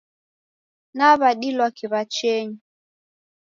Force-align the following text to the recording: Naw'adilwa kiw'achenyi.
Naw'adilwa 0.97 1.67
kiw'achenyi. 1.77 2.57